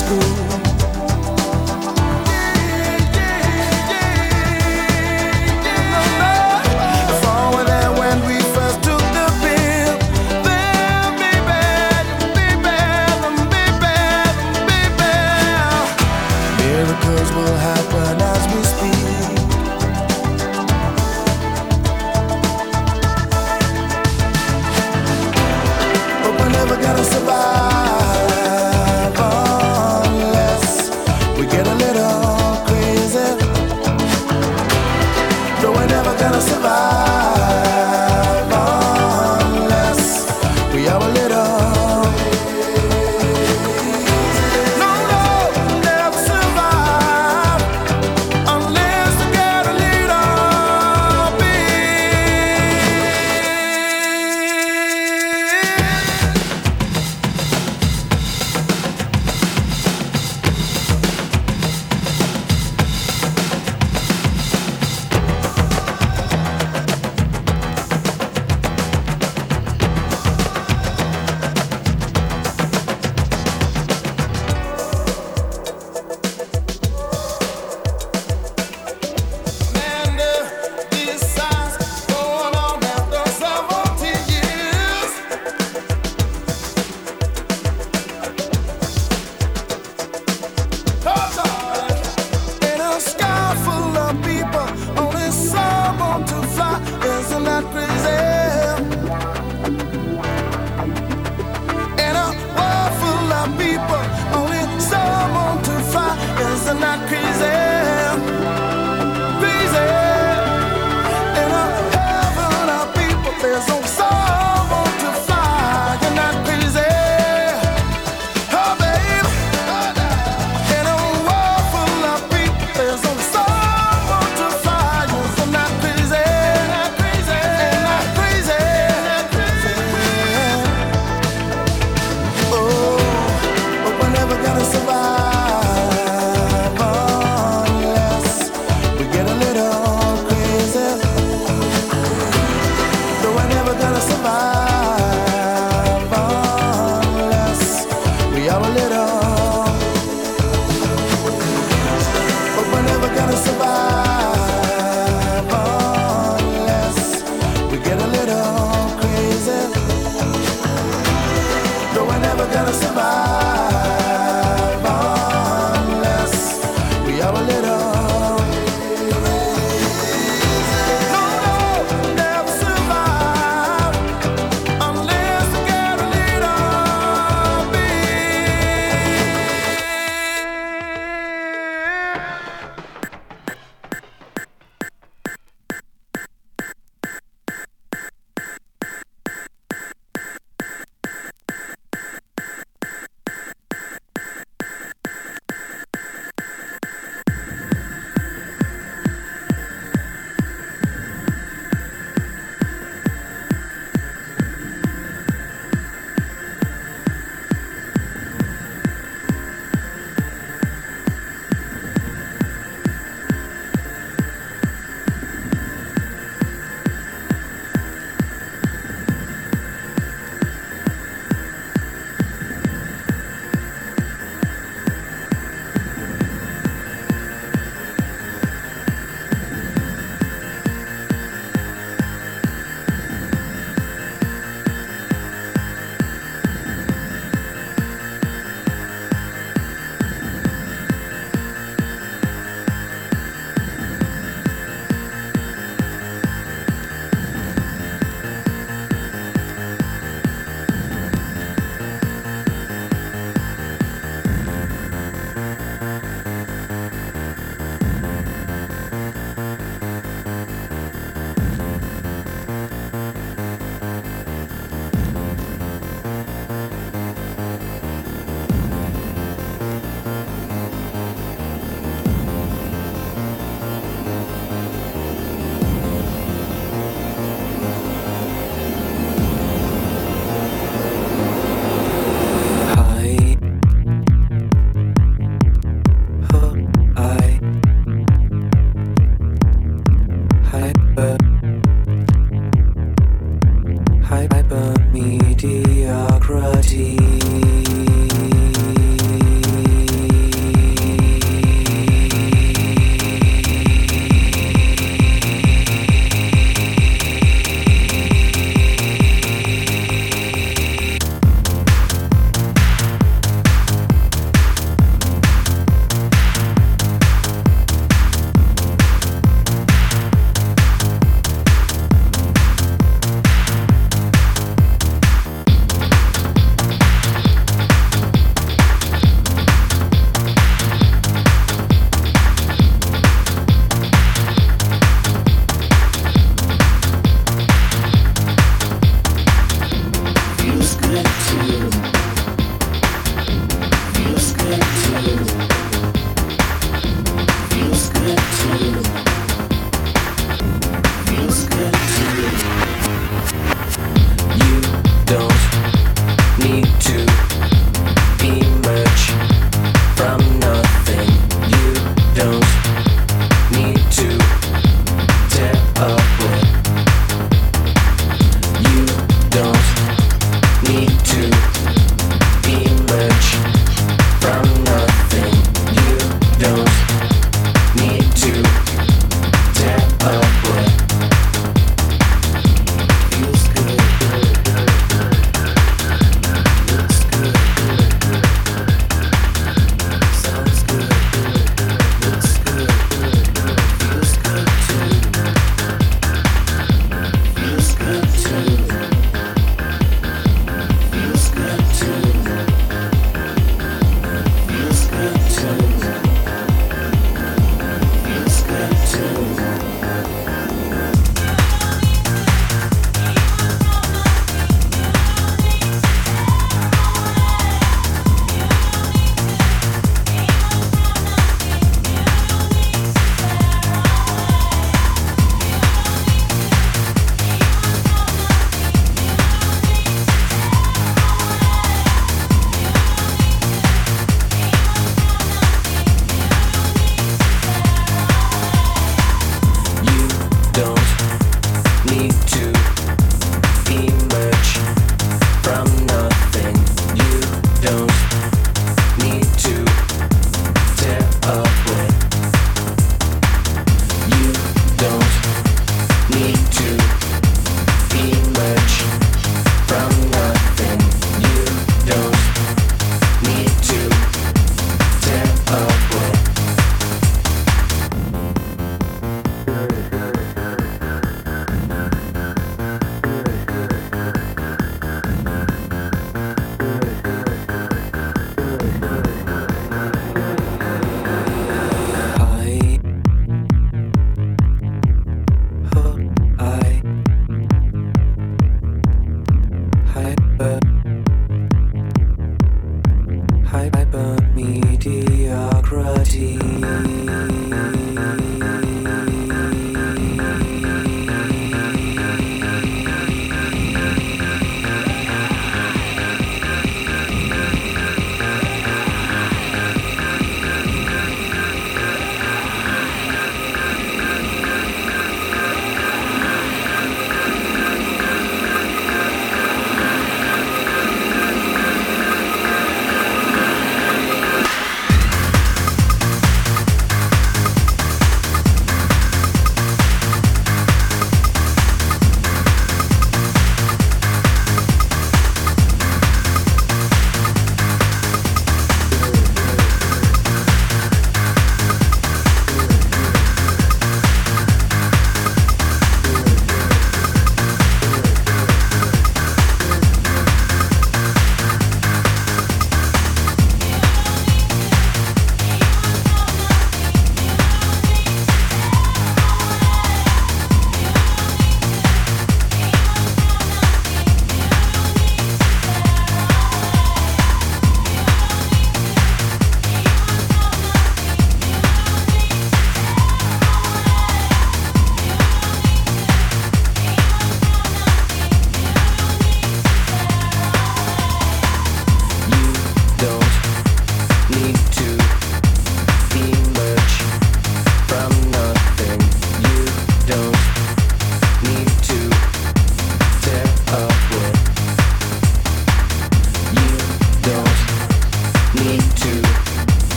[0.00, 0.49] school.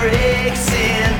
[0.00, 1.19] breaks in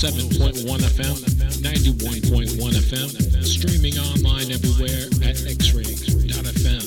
[0.00, 1.12] 107.1 FM,
[1.60, 6.84] 91.1 FM, streaming online everywhere at xray.fm.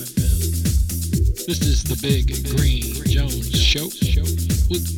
[1.45, 4.97] This is the Big Green Jones Show with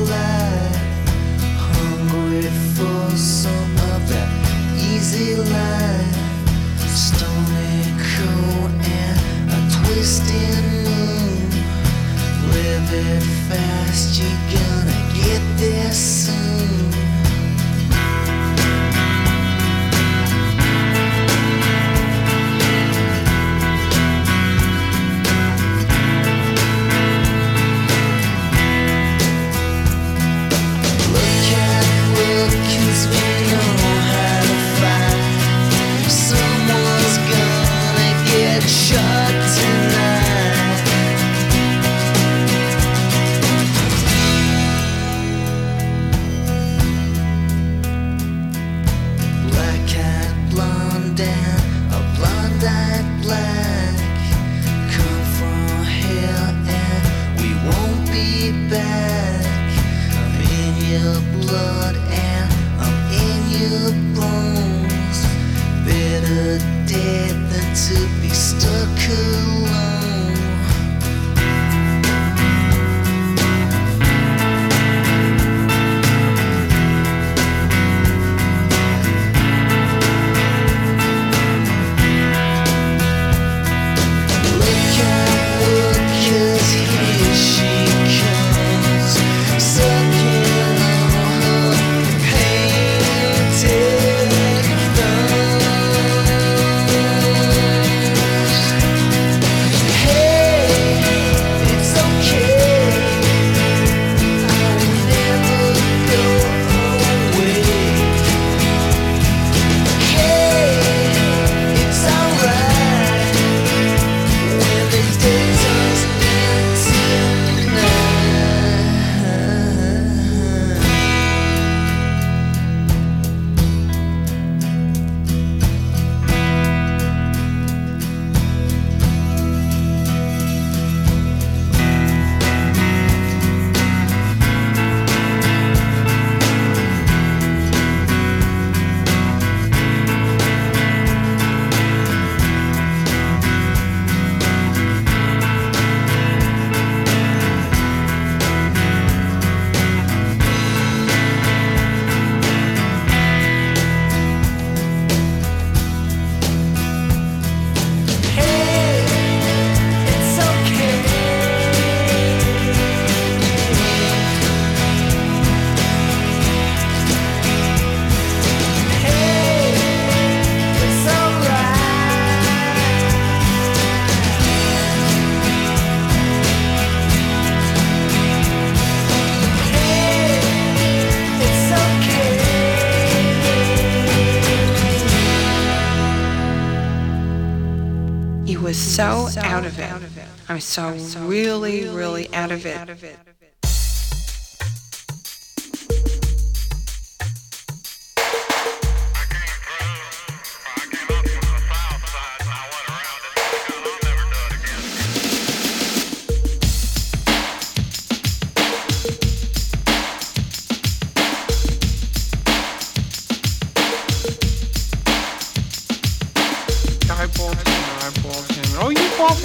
[0.00, 0.39] you last.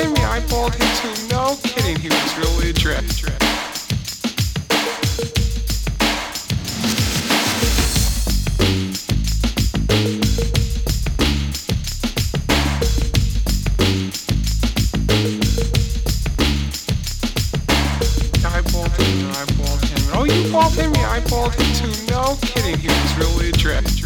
[0.06, 3.24] thing the eyeball hit no kidding, he was really adrift.
[18.46, 20.02] Eyeballed him, eyeballed him.
[20.14, 22.12] Oh, you balled him, eyeballed him too.
[22.12, 24.05] No kidding, he was really dressed.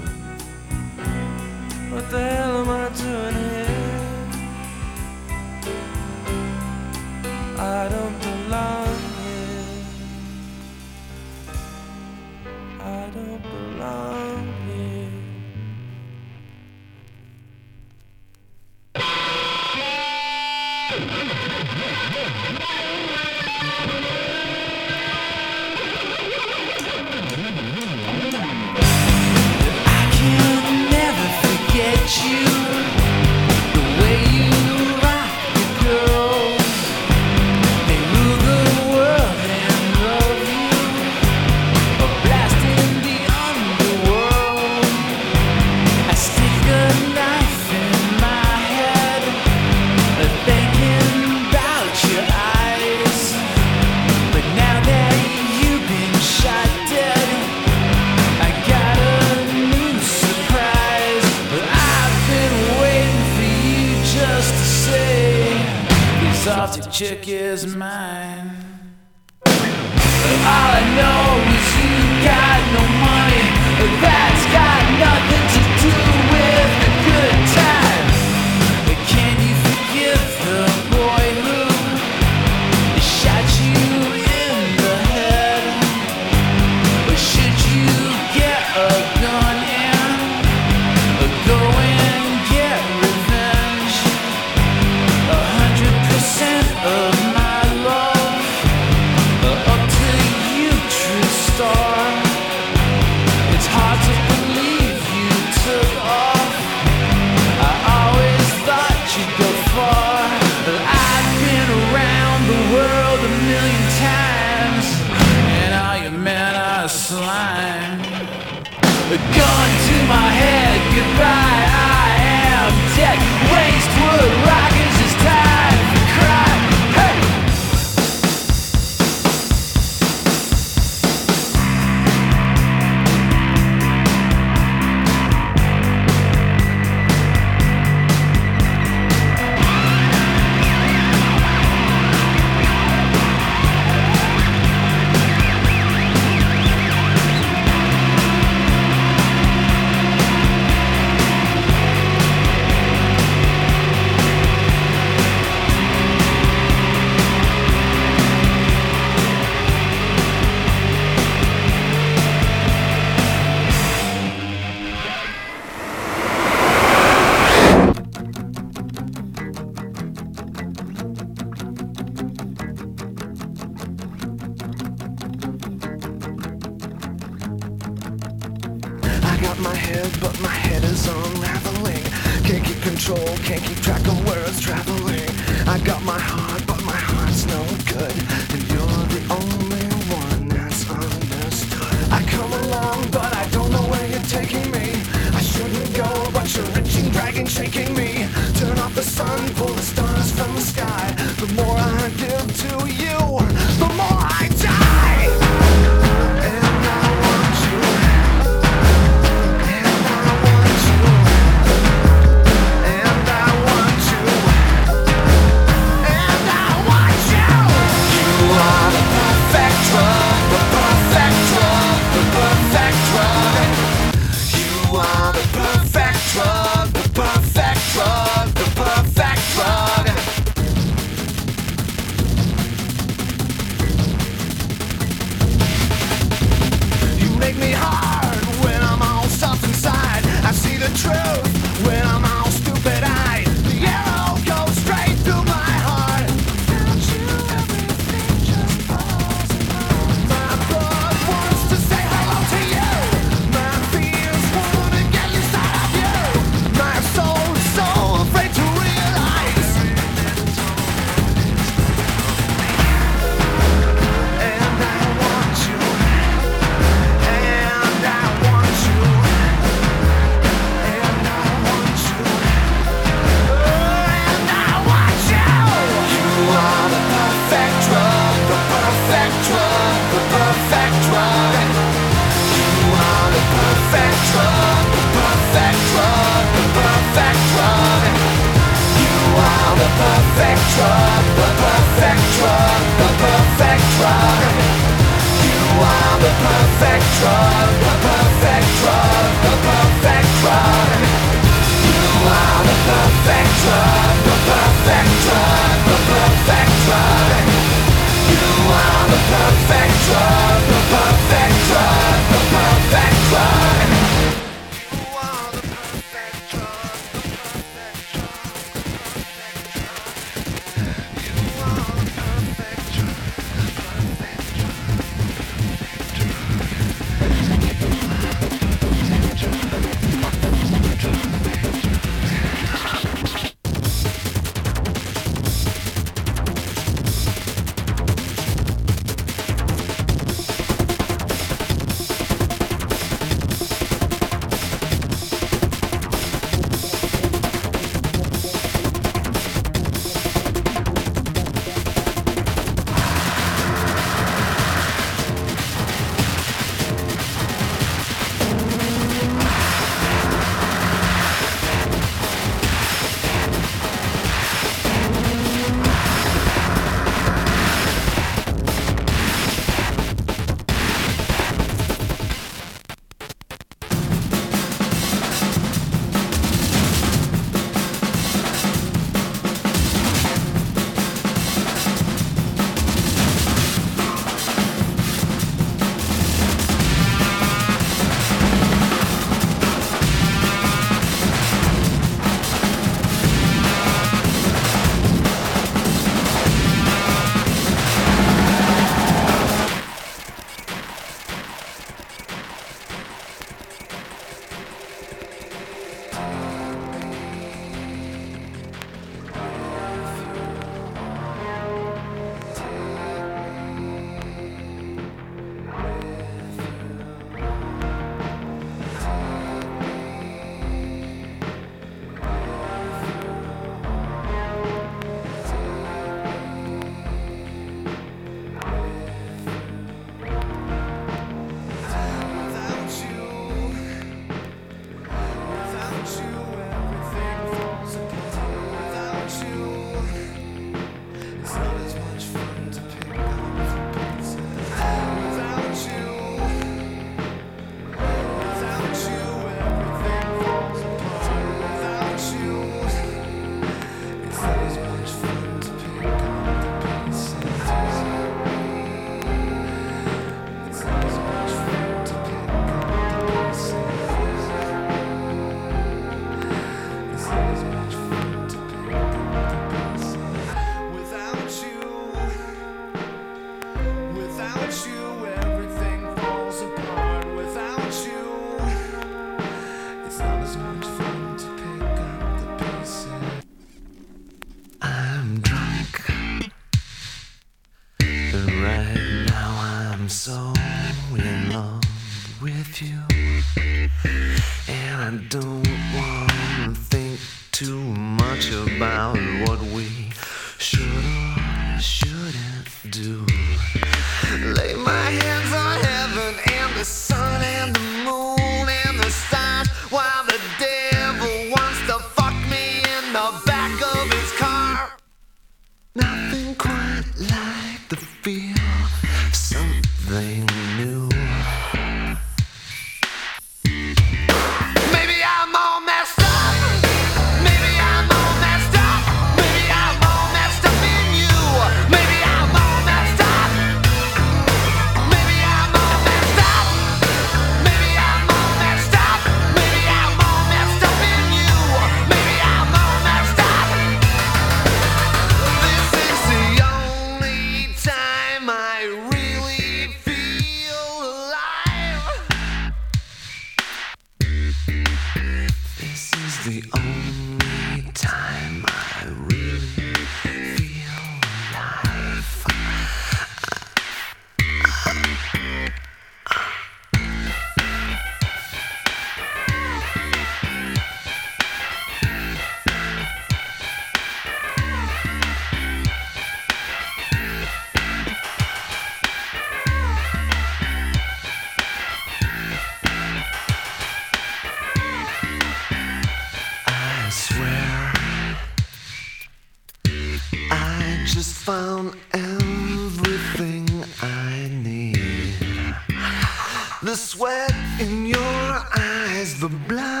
[596.91, 600.00] The sweat in your eyes, the blood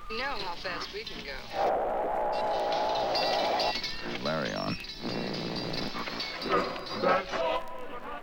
[0.09, 1.35] You know how fast we can go.
[4.23, 4.77] Larry on.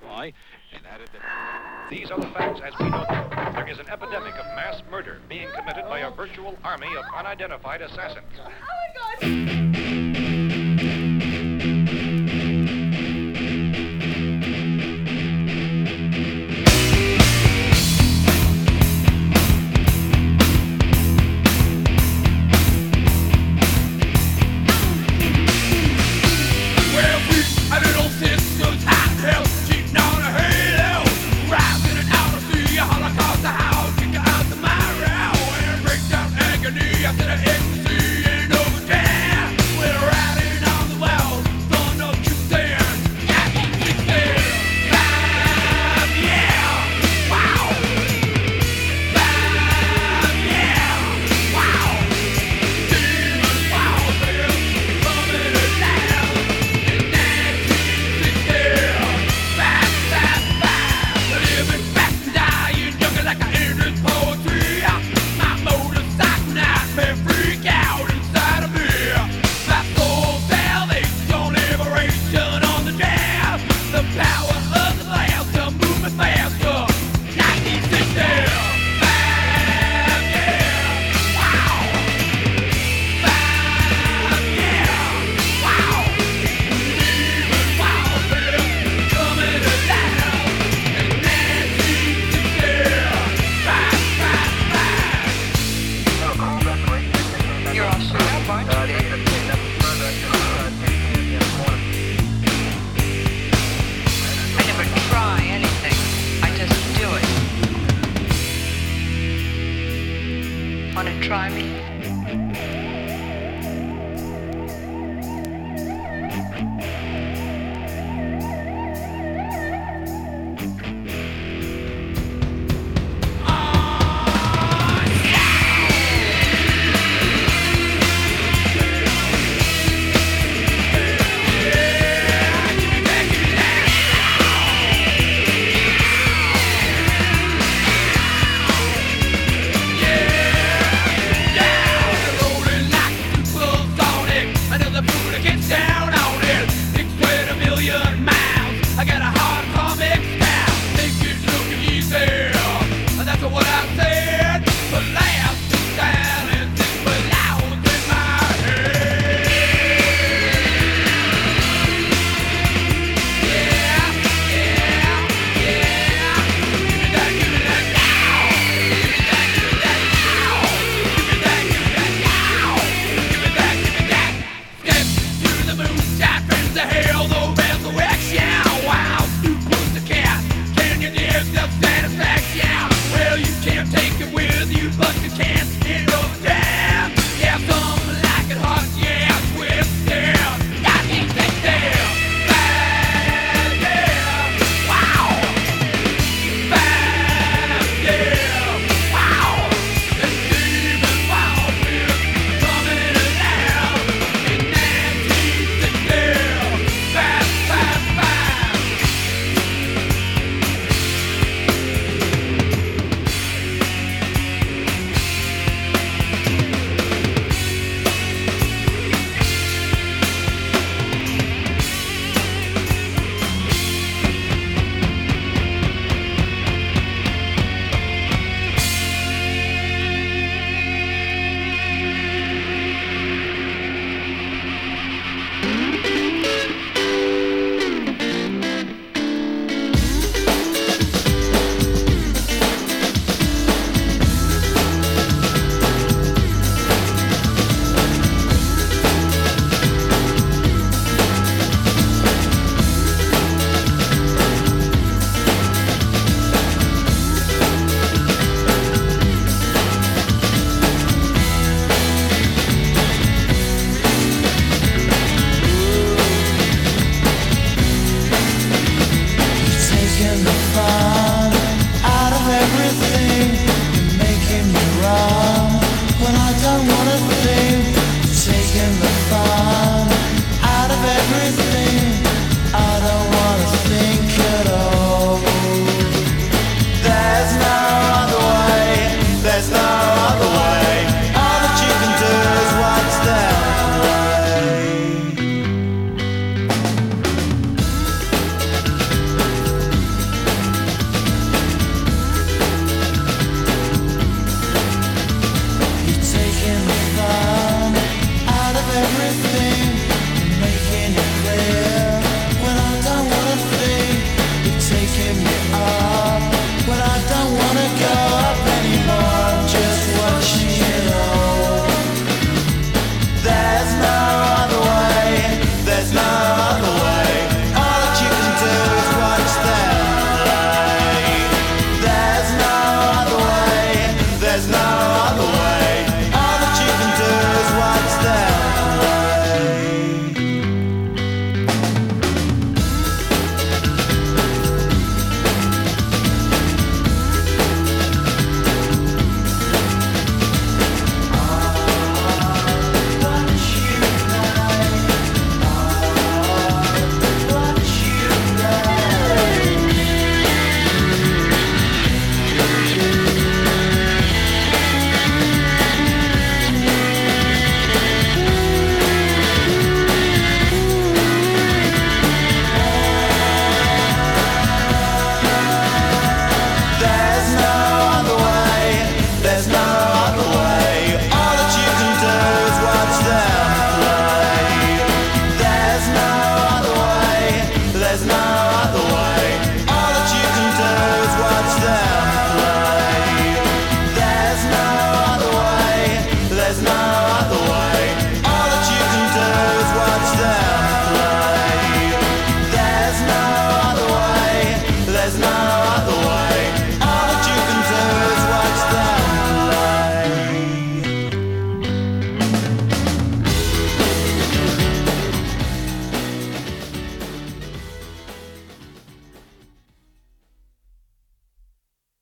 [0.03, 0.33] Why?
[0.75, 1.23] And added that
[1.91, 3.31] these are the facts as we know them.
[3.55, 7.81] There is an epidemic of mass murder being committed by a virtual army of unidentified
[7.83, 8.27] assassins.
[8.39, 10.48] Oh my god!